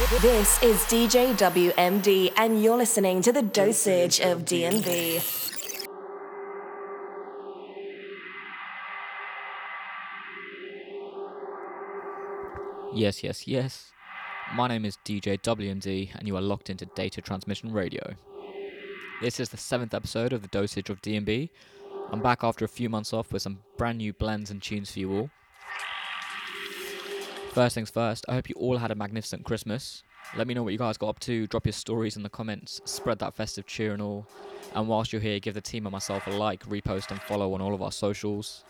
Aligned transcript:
This 0.00 0.62
is 0.62 0.78
DJ 0.84 1.36
WMD, 1.36 2.32
and 2.34 2.62
you're 2.62 2.78
listening 2.78 3.20
to 3.20 3.32
the 3.32 3.42
dosage 3.42 4.18
of 4.20 4.46
DNB. 4.46 5.16
Yes, 12.94 13.22
yes, 13.22 13.46
yes. 13.46 13.92
My 14.54 14.68
name 14.68 14.86
is 14.86 14.96
DJ 15.04 15.38
WMD, 15.38 16.14
and 16.14 16.26
you 16.26 16.34
are 16.34 16.40
locked 16.40 16.70
into 16.70 16.86
Data 16.86 17.20
Transmission 17.20 17.70
Radio. 17.70 18.14
This 19.20 19.38
is 19.38 19.50
the 19.50 19.58
seventh 19.58 19.92
episode 19.92 20.32
of 20.32 20.40
the 20.40 20.48
Dosage 20.48 20.88
of 20.88 21.02
DNB. 21.02 21.50
I'm 22.10 22.22
back 22.22 22.42
after 22.42 22.64
a 22.64 22.68
few 22.68 22.88
months 22.88 23.12
off 23.12 23.34
with 23.34 23.42
some 23.42 23.58
brand 23.76 23.98
new 23.98 24.14
blends 24.14 24.50
and 24.50 24.62
tunes 24.62 24.92
for 24.92 24.98
you 24.98 25.12
all. 25.12 25.30
First 27.50 27.74
things 27.74 27.90
first, 27.90 28.24
I 28.28 28.34
hope 28.34 28.48
you 28.48 28.54
all 28.56 28.76
had 28.76 28.92
a 28.92 28.94
magnificent 28.94 29.44
Christmas. 29.44 30.04
Let 30.36 30.46
me 30.46 30.54
know 30.54 30.62
what 30.62 30.72
you 30.72 30.78
guys 30.78 30.96
got 30.96 31.08
up 31.08 31.20
to, 31.20 31.48
drop 31.48 31.66
your 31.66 31.72
stories 31.72 32.16
in 32.16 32.22
the 32.22 32.28
comments, 32.28 32.80
spread 32.84 33.18
that 33.18 33.34
festive 33.34 33.66
cheer 33.66 33.92
and 33.92 34.00
all. 34.00 34.28
And 34.76 34.86
whilst 34.86 35.12
you're 35.12 35.20
here, 35.20 35.40
give 35.40 35.54
the 35.54 35.60
team 35.60 35.84
and 35.84 35.92
myself 35.92 36.28
a 36.28 36.30
like, 36.30 36.64
repost, 36.66 37.10
and 37.10 37.20
follow 37.22 37.52
on 37.52 37.60
all 37.60 37.74
of 37.74 37.82
our 37.82 37.90
socials. 37.90 38.62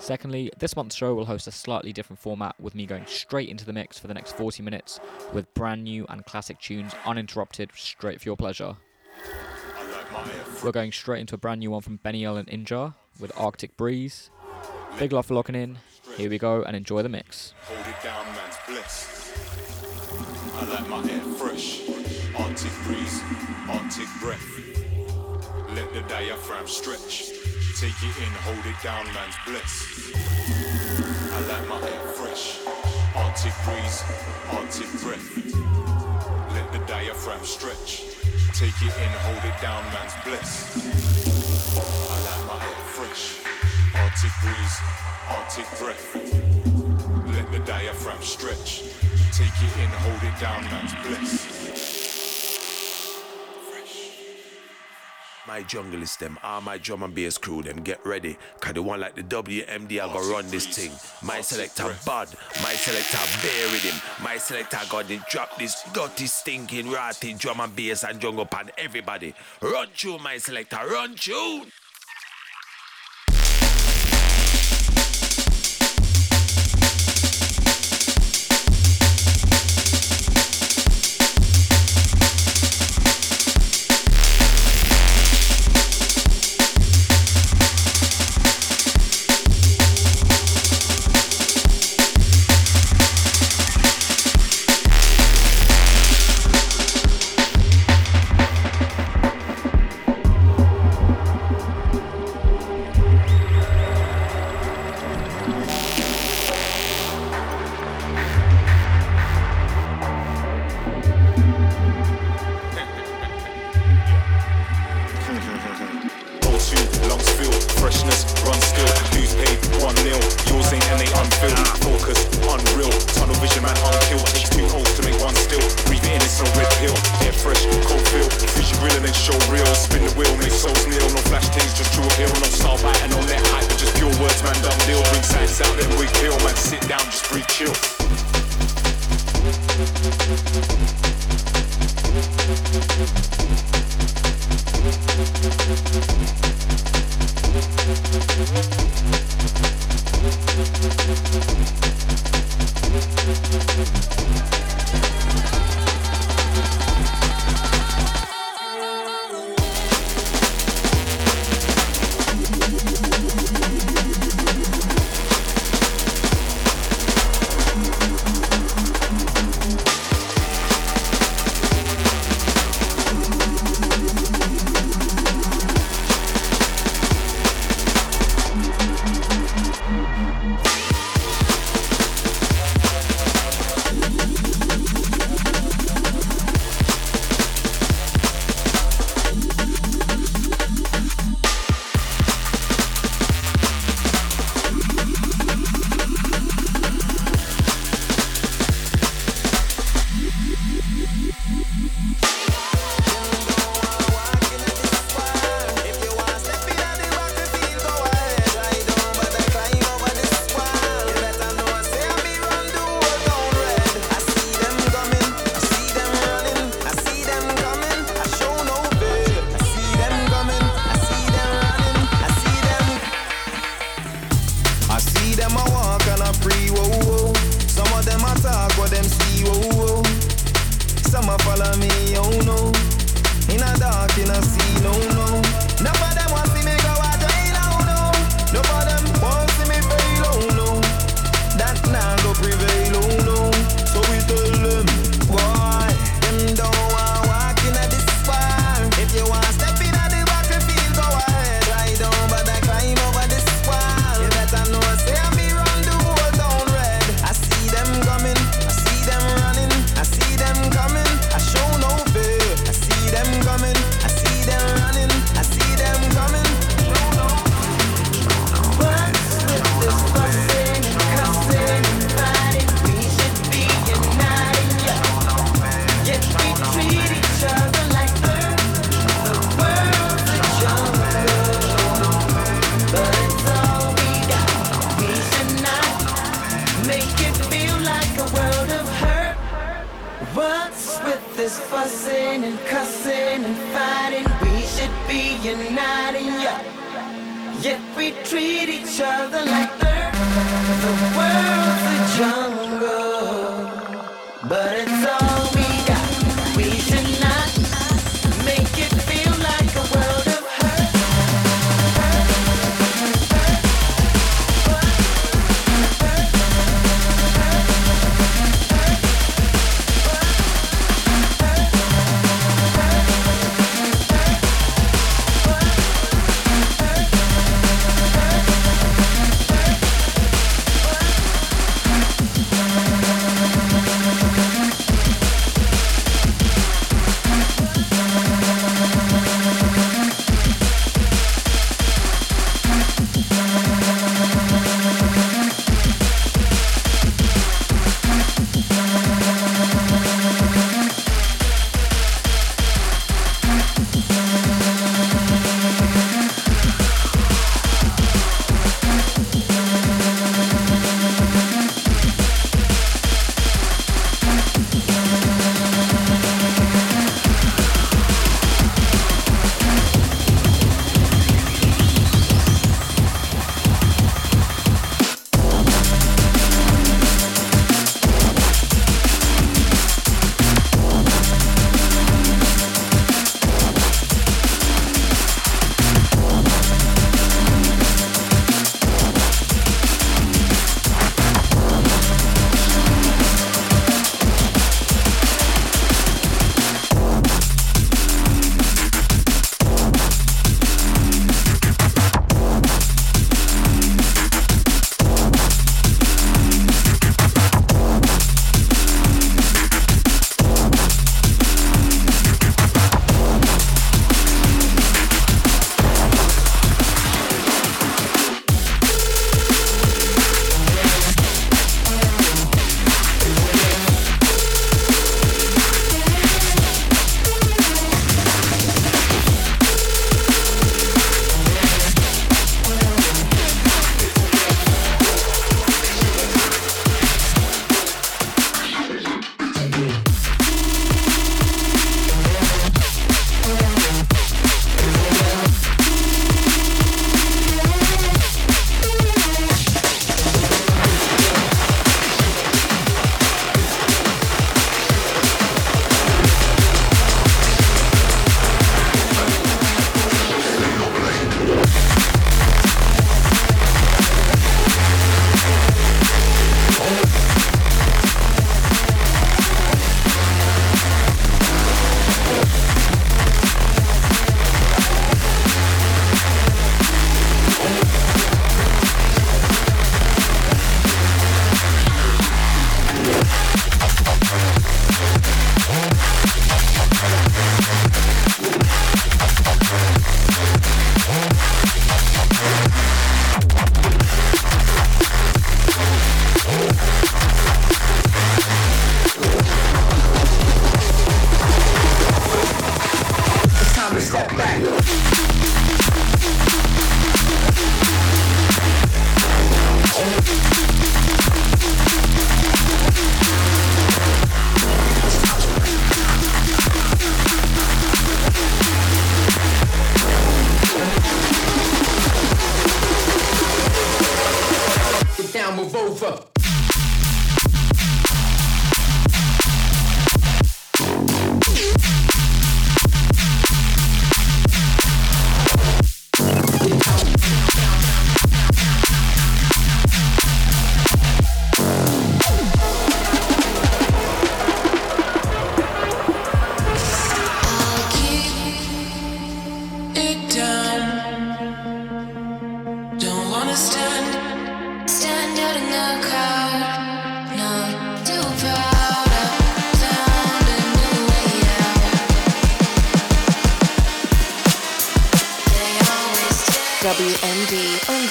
Secondly, 0.00 0.50
this 0.58 0.74
month's 0.74 0.96
show 0.96 1.14
will 1.14 1.24
host 1.24 1.46
a 1.46 1.52
slightly 1.52 1.92
different 1.92 2.18
format 2.18 2.58
with 2.58 2.74
me 2.74 2.84
going 2.84 3.06
straight 3.06 3.48
into 3.48 3.64
the 3.64 3.72
mix 3.72 3.96
for 3.96 4.08
the 4.08 4.14
next 4.14 4.36
40 4.36 4.64
minutes 4.64 4.98
with 5.32 5.54
brand 5.54 5.84
new 5.84 6.04
and 6.08 6.26
classic 6.26 6.58
tunes 6.58 6.92
uninterrupted, 7.06 7.70
straight 7.76 8.20
for 8.20 8.28
your 8.28 8.36
pleasure. 8.36 8.74
We're 10.64 10.72
going 10.72 10.90
straight 10.90 11.20
into 11.20 11.36
a 11.36 11.38
brand 11.38 11.60
new 11.60 11.70
one 11.70 11.82
from 11.82 11.96
Benny 11.98 12.24
L 12.24 12.36
and 12.36 12.48
Inja 12.48 12.94
with 13.20 13.30
Arctic 13.36 13.76
Breeze. 13.76 14.30
Big 14.98 15.12
love 15.12 15.26
for 15.26 15.34
locking 15.34 15.54
in. 15.54 15.78
Here 16.16 16.28
we 16.28 16.36
go 16.38 16.62
and 16.62 16.76
enjoy 16.76 17.02
the 17.02 17.08
mix. 17.08 17.54
Hold 17.62 17.80
it 17.80 18.02
down, 18.02 18.26
man's 18.26 18.56
bliss. 18.68 19.32
I 20.54 20.64
like 20.66 20.88
my 20.88 21.10
air 21.10 21.22
fresh. 21.38 21.80
Arctic 22.36 22.72
breeze, 22.84 23.22
Arctic 23.68 24.08
breath. 24.20 24.46
Let 25.74 25.92
the 25.94 26.02
diaphragm 26.08 26.66
stretch. 26.66 27.30
Take 27.80 27.96
it 28.04 28.16
in, 28.20 28.32
hold 28.44 28.64
it 28.66 28.76
down, 28.82 29.06
man's 29.14 29.36
bliss. 29.46 30.12
I 31.32 31.40
like 31.48 31.68
my 31.68 31.80
air 31.88 32.06
fresh. 32.12 32.60
Arctic 33.16 33.54
breeze, 33.64 34.04
Arctic 34.52 34.92
breath. 35.00 35.28
Let 36.52 36.72
the 36.72 36.78
diaphragm 36.86 37.42
stretch. 37.42 38.04
Take 38.52 38.76
it 38.82 38.94
in, 39.00 39.12
hold 39.24 39.44
it 39.44 39.60
down, 39.62 39.82
man's 39.94 40.12
bliss. 40.24 40.76
I 42.10 42.16
like 42.28 42.46
my 42.46 42.64
air 42.64 42.84
fresh. 42.84 43.51
Arctic 43.94 44.32
breeze, 44.42 44.80
Arctic 45.28 45.66
breath. 45.78 46.14
Let 47.34 47.52
the 47.52 47.58
diaphragm 47.60 48.22
stretch. 48.22 48.84
Take 49.32 49.52
it 49.62 49.76
in, 49.82 49.90
hold 49.90 50.22
it 50.22 50.40
down, 50.40 50.64
man's 50.64 50.94
bliss. 51.06 51.62
My 55.46 55.62
junglist 55.64 56.18
them, 56.18 56.38
all 56.42 56.62
my 56.62 56.78
drum 56.78 57.02
and 57.02 57.14
bass 57.14 57.36
crew 57.36 57.62
them, 57.62 57.82
get 57.82 58.04
ready. 58.06 58.38
Cause 58.60 58.72
the 58.72 58.82
one 58.82 59.00
like 59.00 59.14
the 59.14 59.22
WMD 59.22 60.00
I 60.00 60.10
go 60.10 60.32
run 60.32 60.48
this 60.48 60.66
thing. 60.66 60.92
My 61.22 61.42
selector 61.42 61.94
bad, 62.06 62.28
my 62.62 62.72
selector 62.72 63.46
bear 63.46 63.66
with 63.72 63.82
him. 63.82 64.00
My 64.24 64.38
selector 64.38 64.78
got 64.88 65.08
to 65.08 65.18
drop 65.28 65.58
this 65.58 65.82
dirty, 65.92 66.26
stinking, 66.26 66.90
rotting 66.90 67.36
drum 67.36 67.60
and 67.60 67.76
bass 67.76 68.04
and 68.04 68.20
jungle 68.20 68.46
pan 68.46 68.70
everybody. 68.78 69.34
Run 69.60 69.88
tune, 69.94 70.22
my 70.22 70.38
selector, 70.38 70.78
run 70.88 71.14
tune. 71.16 71.66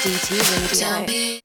DT 0.02 0.34
Radio. 0.82 1.41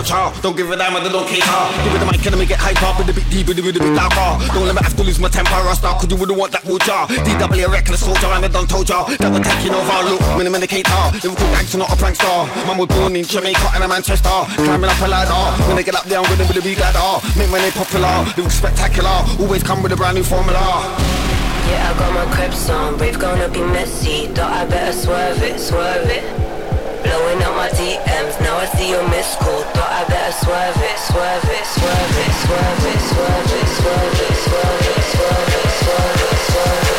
Don't 0.00 0.56
give 0.56 0.70
a 0.70 0.76
damn, 0.76 0.96
I 0.96 1.04
don't 1.04 1.28
care. 1.28 1.44
Give 1.84 1.92
it 1.92 2.00
the 2.00 2.08
mic 2.08 2.24
and 2.24 2.32
let 2.32 2.40
me 2.40 2.46
get 2.46 2.56
hyper 2.56 2.88
with 2.96 3.12
a 3.12 3.14
bit 3.14 3.28
deeper, 3.28 3.52
with 3.52 3.76
a 3.76 3.80
bit 3.84 3.92
louder. 3.92 4.40
Don't 4.56 4.64
let 4.64 4.74
me 4.74 4.80
have 4.80 4.96
to 4.96 5.04
lose 5.04 5.20
my 5.20 5.28
temper 5.28 5.60
or 5.60 5.74
start, 5.76 6.00
cause 6.00 6.08
you 6.08 6.16
wouldn't 6.16 6.38
want 6.38 6.52
that 6.52 6.64
water. 6.64 7.04
DW 7.20 7.66
a 7.66 7.68
reckless 7.68 8.00
soldier, 8.00 8.32
and 8.32 8.44
I 8.44 8.48
done 8.48 8.66
told 8.66 8.88
ya 8.88 9.04
that 9.04 9.28
we're 9.28 9.44
taking 9.44 9.76
over. 9.76 10.08
Look, 10.08 10.20
when 10.40 10.46
I'm 10.48 10.54
in 10.56 10.64
the 10.64 10.66
cater, 10.66 10.88
Liverpool 11.20 11.52
gangster, 11.52 11.76
not 11.76 11.92
a 11.92 11.96
prankster. 12.00 12.48
Mum 12.64 12.78
was 12.78 12.88
born 12.88 13.12
in 13.14 13.24
Jamaica 13.28 13.76
and 13.76 13.84
a 13.84 13.88
Manchester. 13.88 14.32
Climbing 14.56 14.88
up 14.88 15.00
a 15.04 15.08
ladder. 15.08 15.44
When 15.68 15.76
they 15.76 15.84
get 15.84 15.94
up 15.94 16.08
there, 16.08 16.18
I'm 16.18 16.24
gonna 16.24 16.48
be 16.48 16.56
the 16.56 16.64
big 16.64 16.80
ladder. 16.80 17.20
Make 17.36 17.52
my 17.52 17.60
name 17.60 17.76
popular, 17.76 18.24
look 18.40 18.50
spectacular. 18.50 19.20
Always 19.36 19.62
come 19.62 19.82
with 19.84 19.92
a 19.92 19.96
brand 19.96 20.16
new 20.16 20.24
formula. 20.24 20.96
Yeah, 21.68 21.92
I 21.92 21.98
got 22.00 22.10
my 22.16 22.24
crepes 22.34 22.70
on, 22.70 22.96
brave 22.96 23.18
gonna 23.18 23.52
be 23.52 23.60
messy. 23.60 24.32
Thought 24.32 24.52
I 24.52 24.64
better 24.64 24.96
swerve 24.96 25.42
it, 25.42 25.60
swerve 25.60 26.08
it. 26.08 26.39
Blowing 27.02 27.42
up 27.42 27.54
my 27.56 27.68
DMs, 27.70 28.40
now 28.40 28.56
I 28.56 28.66
see 28.76 28.90
your 28.90 29.06
missed 29.08 29.38
call. 29.38 29.62
Thought 29.72 29.92
I 29.92 30.04
better 30.08 30.34
swerve 30.44 30.76
it, 30.76 30.98
swerve 31.08 31.48
it, 31.48 31.64
swerve 31.64 32.16
it, 32.24 32.32
swerve 32.44 32.84
it, 32.92 33.00
swerve 33.10 33.52
it, 33.56 33.68
swerve 33.76 34.20
it, 34.20 34.36
swerve 34.36 34.84
it, 34.84 35.04
swerve 35.08 35.54
it, 35.56 35.72
swerve 35.80 36.24
it, 36.28 36.40
swerve 36.50 36.76
it, 36.76 36.80
out 36.80 36.89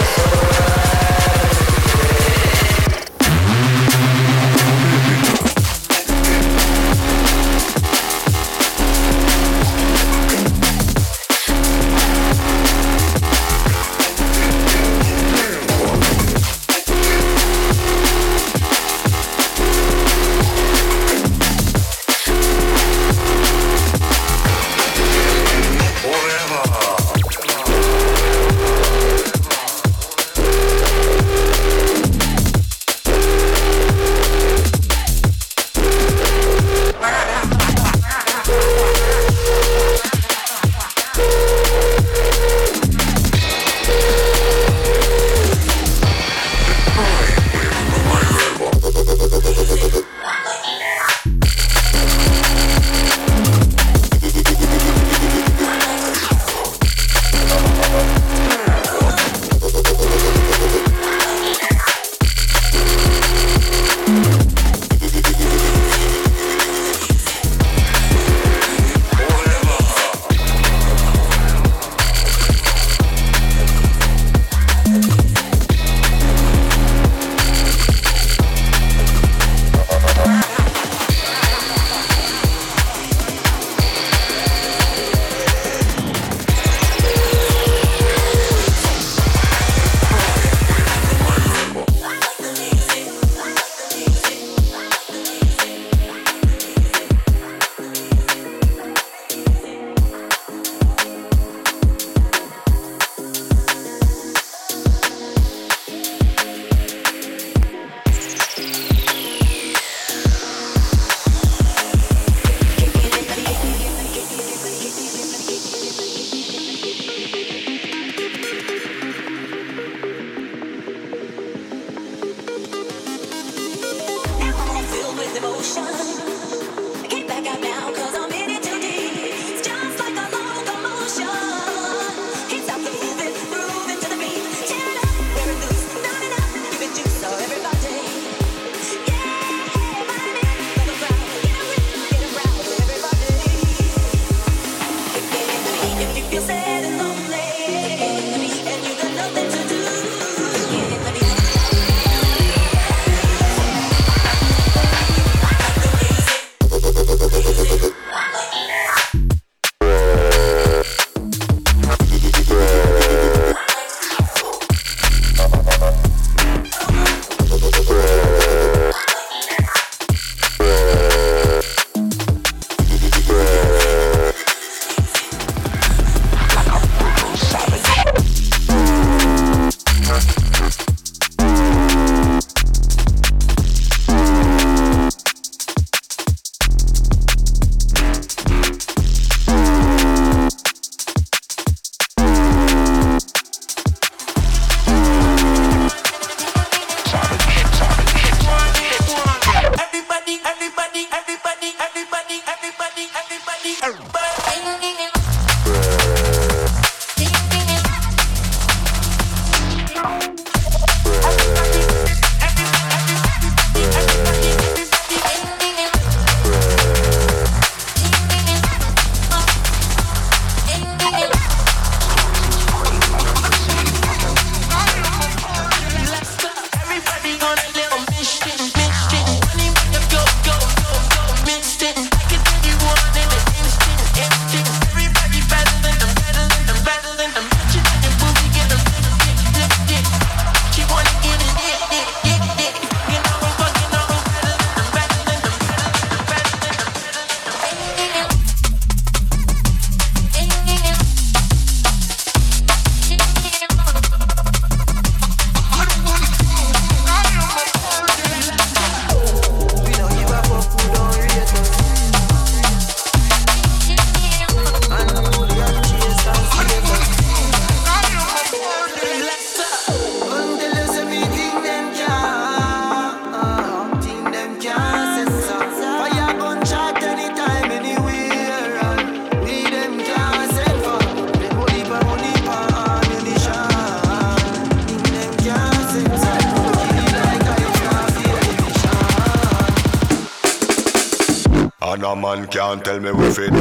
Don't 292.72 292.86
tell 292.86 293.02
me 293.02 293.12
we 293.12 293.30
fit 293.34 293.52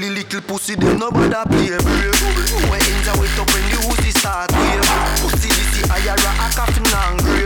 silly 0.00 0.14
little 0.14 0.40
pussy, 0.42 0.74
they 0.74 0.96
no 0.96 1.10
bother 1.10 1.44
play 1.48 1.68
brave. 1.68 2.70
When 2.70 2.80
ends 2.80 3.08
I 3.08 3.20
wait 3.20 3.38
up 3.38 3.48
when 3.52 3.64
the 3.70 3.78
Uzi 3.88 4.12
start 4.18 4.50
wave. 4.52 4.80
Pussy 5.20 5.48
this 5.48 5.70
the 5.76 5.92
IRA, 5.92 6.30
I 6.40 6.50
coffin 6.54 6.86
and. 6.86 7.39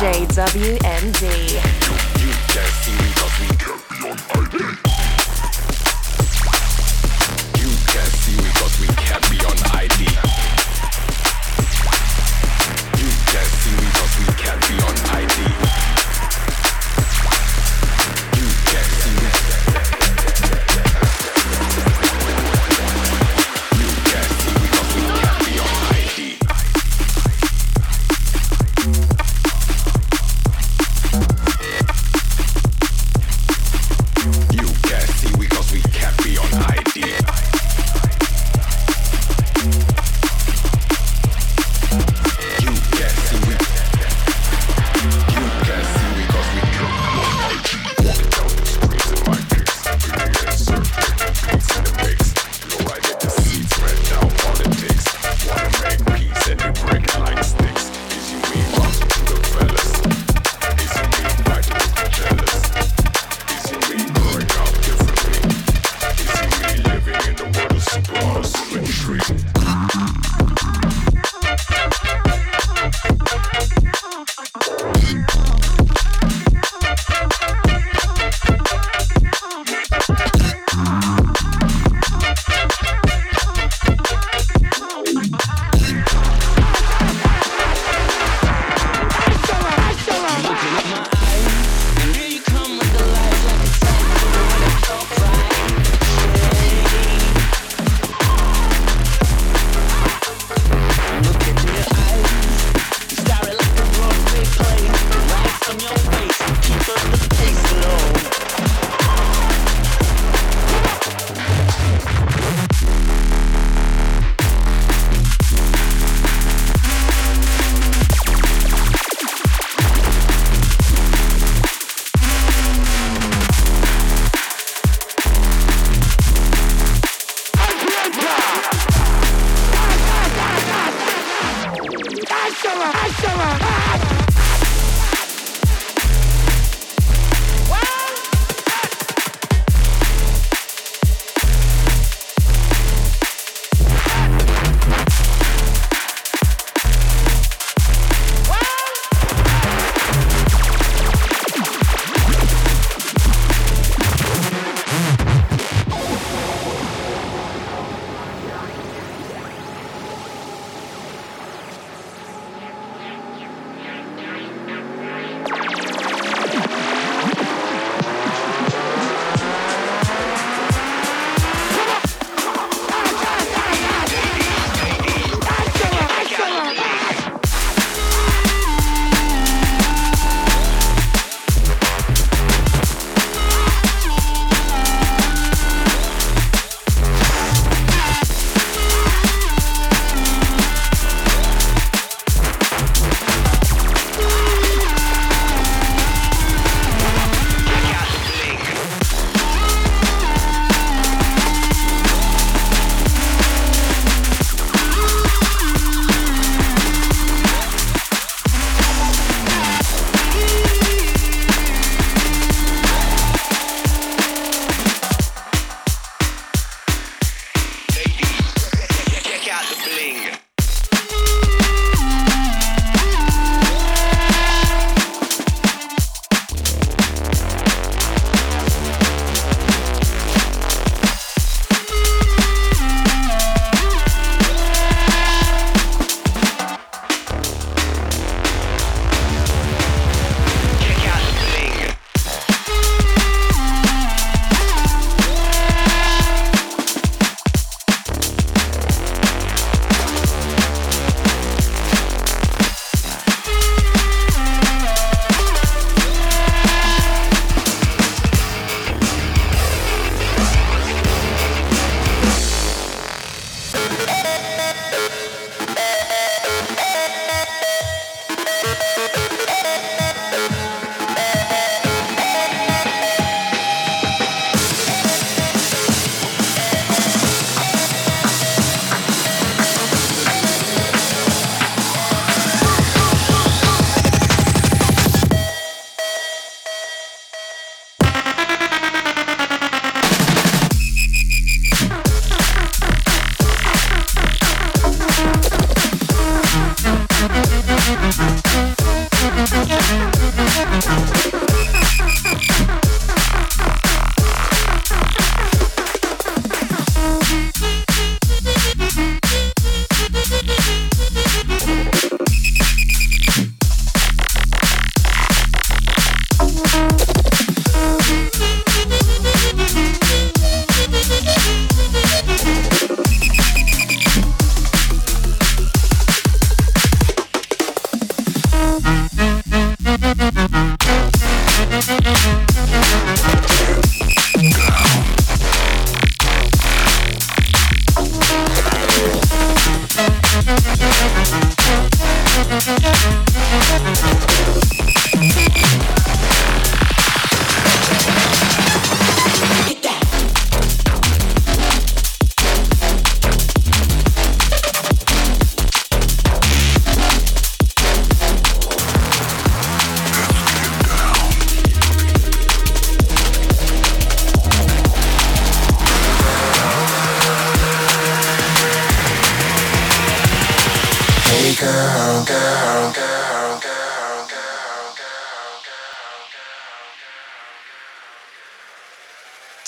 JWMD. 0.00 1.79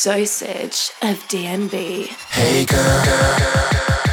Dosage 0.02 0.90
of 1.02 1.16
DNB. 1.28 2.08
Hey 2.32 2.64
girl, 2.64 3.04
girl, 3.04 3.38
girl, 3.38 3.70
Hey 3.78 4.11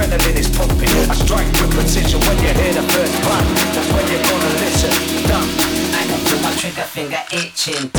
adrenaline 0.00 0.36
is 0.36 0.48
pumping. 0.56 0.88
I 0.88 1.14
strike 1.14 1.46
with 1.52 1.70
precision 1.72 2.20
when 2.20 2.36
you 2.38 2.52
hear 2.54 2.72
the 2.74 2.82
first 2.92 3.12
bang. 3.22 3.54
That's 3.74 3.88
when 3.92 4.06
you're 4.08 4.22
gonna 4.22 4.50
listen. 4.60 4.92
Dumb. 5.28 5.48
I 5.92 6.02
can 6.08 6.18
feel 6.24 6.40
my 6.40 6.52
trigger 6.56 6.88
finger 6.88 7.22
itching. 7.32 7.90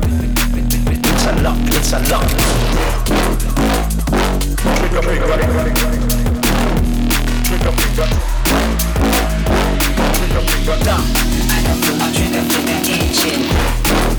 It's 1.12 1.26
a 1.26 1.34
lock. 1.44 1.60
It's 1.68 1.94
a 1.94 2.00
lock. 2.10 2.28
Trigger 4.80 5.04
finger. 5.04 5.28
Trigger 5.28 5.64
finger. 5.64 5.88
Trigger 7.44 7.72
finger. 7.72 8.10
Go, 10.20 10.26
go, 10.28 10.42
go, 10.66 10.84
go. 10.84 10.96
I 10.96 11.64
don't 11.64 11.80
feel 11.84 11.96
my 11.96 12.12
trigger 12.12 12.44
finger 12.52 12.80
itching. 12.92 14.19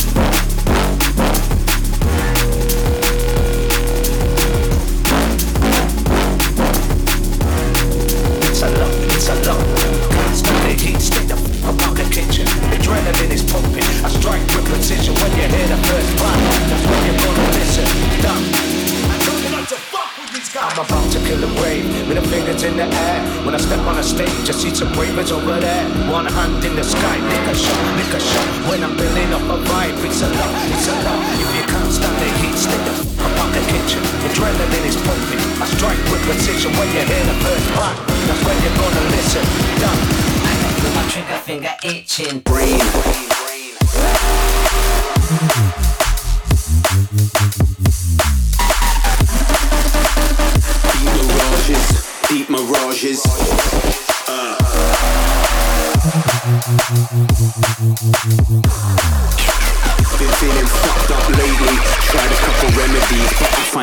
stage. 24.20 24.46
Just 24.46 24.61
see 24.62 24.74
some 24.74 24.92
ravers 24.98 25.33
over 25.33 25.59
there. 25.61 25.85
One 26.11 26.26
hand 26.26 26.64
in 26.64 26.76
the 26.76 26.85
sky. 26.85 27.16
Make 27.20 27.46
a 27.48 27.54
shot, 27.54 27.80
make 27.96 28.12
a 28.12 28.20
shot. 28.20 28.46
When 28.68 28.83
I'm 28.85 28.96
building 28.96 29.33
up 29.33 29.42
a 29.42 29.59
vibe, 29.68 29.96
it's 30.04 30.22
a 30.22 30.28
lot, 30.28 30.52
it's 30.68 30.88
a 30.88 30.96
lot. 31.04 31.20
If 31.40 31.50
you 31.56 31.64
can't 31.64 31.92
stand 31.92 32.16
the 32.20 32.28
heat, 32.40 32.56
stay 32.56 32.80
the 32.85 32.94
fuck 33.16 33.37
up 33.42 33.50
the 33.52 33.62
kitchen. 33.72 34.02
Adrenaline 34.26 34.87
is 34.88 34.96
pumping. 35.06 35.40
I 35.62 35.66
strike 35.76 36.00
with 36.11 36.22
precision 36.28 36.72
when 36.78 36.88
you 36.88 37.02
hear 37.04 37.24
the 37.24 37.37
first 37.44 37.66
crack 37.76 37.96
That's 38.26 38.42
when 38.44 38.56
you're 38.64 38.78
gonna 38.80 39.04
listen. 39.14 39.44
Done. 39.80 40.00
I 40.48 40.52
got 40.61 40.92
my 40.96 41.04
trigger 41.12 41.40
finger 41.46 41.74
itching. 41.85 42.40
Breathe. 42.40 43.49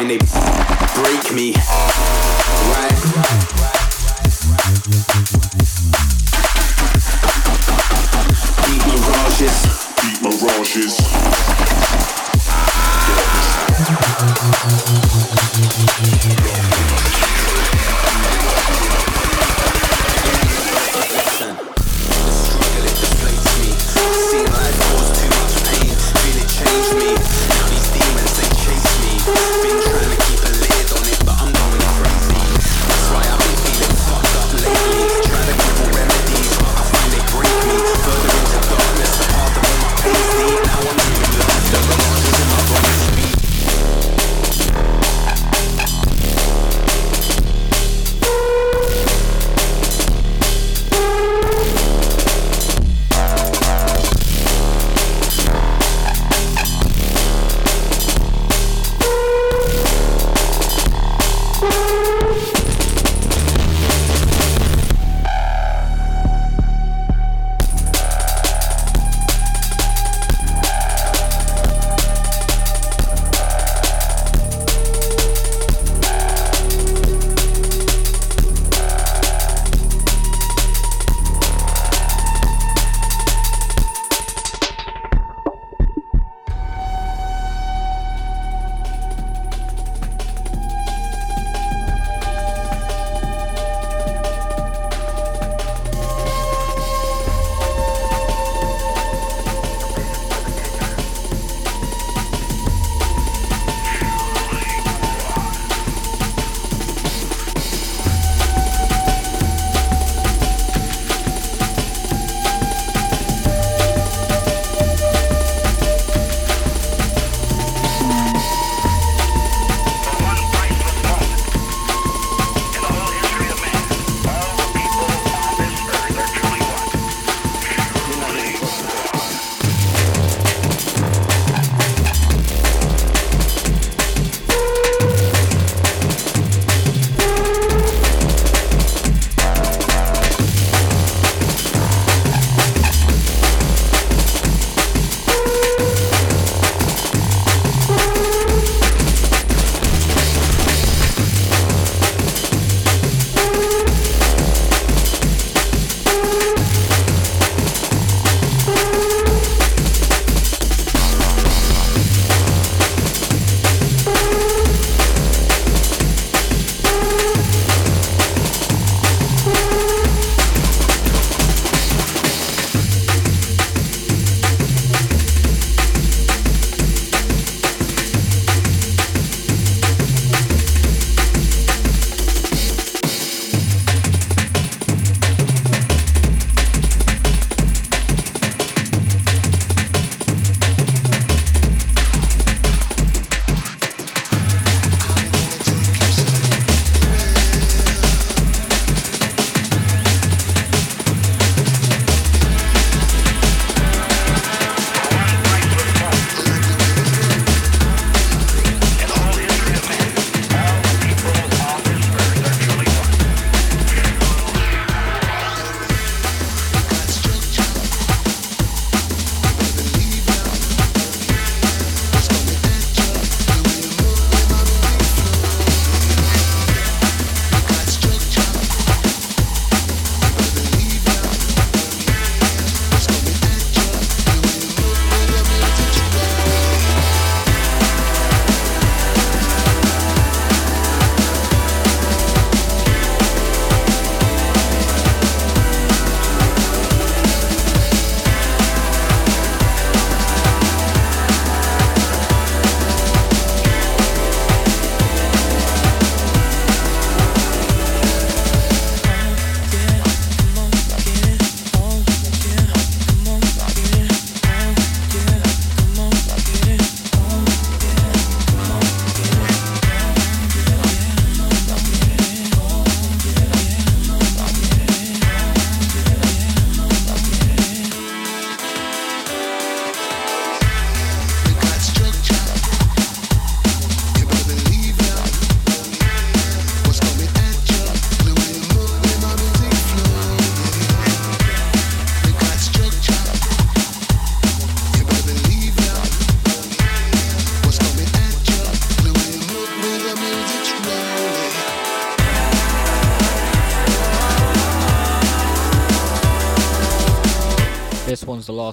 they 0.08 0.18
break 0.96 1.34
me. 1.34 1.87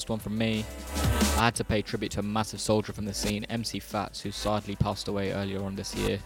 Last 0.05 0.11
one 0.11 0.19
from 0.19 0.37
me. 0.37 0.67
I 1.39 1.47
had 1.47 1.55
to 1.55 1.65
pay 1.65 1.81
tribute 1.81 2.13
to 2.13 2.21
a 2.21 2.23
massive 2.23 2.61
soldier 2.61 2.93
from 2.93 3.07
the 3.07 3.15
scene, 3.15 3.45
MC 3.45 3.79
Fats, 3.79 4.21
who 4.21 4.31
sadly 4.31 4.77
passed 4.77 5.09
away 5.09 5.33
earlier 5.33 5.63
on 5.63 5.77
this 5.77 5.95
year. 5.95 6.19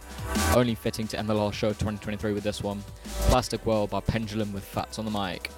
Only 0.53 0.75
fitting 0.75 1.07
to 1.07 1.17
end 1.17 1.29
the 1.29 1.33
last 1.33 1.57
show 1.57 1.69
of 1.69 1.79
2023 1.79 2.33
with 2.33 2.43
this 2.43 2.61
one 2.61 2.83
Plastic 3.29 3.65
World 3.65 3.89
by 3.89 4.01
Pendulum 4.01 4.51
with 4.51 4.65
Fats 4.65 4.99
on 4.99 5.05
the 5.05 5.11
mic. 5.11 5.49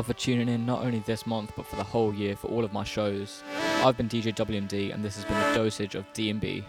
Love 0.00 0.06
for 0.06 0.14
tuning 0.14 0.48
in 0.48 0.64
not 0.64 0.82
only 0.82 1.00
this 1.00 1.26
month 1.26 1.52
but 1.54 1.66
for 1.66 1.76
the 1.76 1.84
whole 1.84 2.14
year 2.14 2.34
for 2.34 2.46
all 2.46 2.64
of 2.64 2.72
my 2.72 2.82
shows. 2.82 3.42
I've 3.84 3.98
been 3.98 4.08
DJ 4.08 4.34
WMD 4.34 4.94
and 4.94 5.04
this 5.04 5.14
has 5.16 5.26
been 5.26 5.38
the 5.38 5.54
dosage 5.54 5.94
of 5.94 6.10
D&B. 6.14 6.64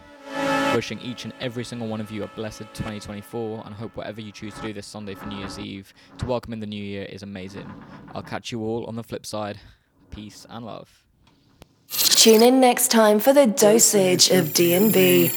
Wishing 0.74 1.00
each 1.00 1.24
and 1.24 1.32
every 1.40 1.64
single 1.64 1.88
one 1.88 2.02
of 2.02 2.10
you 2.10 2.24
a 2.24 2.26
blessed 2.28 2.66
2024 2.74 3.62
and 3.64 3.74
hope 3.74 3.96
whatever 3.96 4.20
you 4.20 4.32
choose 4.32 4.52
to 4.56 4.60
do 4.60 4.74
this 4.74 4.86
Sunday 4.86 5.14
for 5.14 5.24
New 5.24 5.38
Year's 5.38 5.58
Eve 5.58 5.94
to 6.18 6.26
welcome 6.26 6.52
in 6.52 6.60
the 6.60 6.66
new 6.66 6.84
year 6.84 7.04
is 7.04 7.22
amazing. 7.22 7.72
I'll 8.14 8.22
catch 8.22 8.52
you 8.52 8.60
all 8.60 8.84
on 8.84 8.96
the 8.96 9.02
flip 9.02 9.24
side. 9.24 9.58
Peace 10.10 10.46
and 10.50 10.66
love. 10.66 11.02
Tune 11.88 12.42
in 12.42 12.60
next 12.60 12.90
time 12.90 13.18
for 13.18 13.32
the 13.32 13.46
dosage 13.46 14.28
of 14.28 14.52
D&B. 14.52 15.30